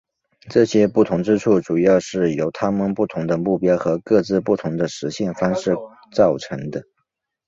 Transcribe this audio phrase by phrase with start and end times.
[0.49, 5.75] 这些不同之处主要是由他们不同的目标和各自不同的实现方式
[6.11, 6.83] 造成的。